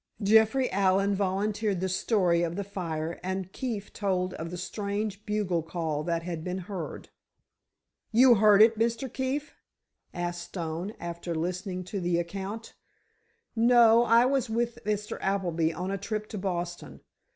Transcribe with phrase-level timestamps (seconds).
[0.23, 5.61] Jeffrey Allen volunteered the story of the fire, and Keefe told of the strange bugle
[5.61, 7.09] call that had been heard.
[8.11, 9.13] "You heard it, Mr.
[9.13, 9.53] Keefe?"
[10.11, 12.73] asked Stone, after listening to the account.
[13.55, 15.19] "No; I was with Mr.
[15.21, 17.01] Appleby on a trip to Boston.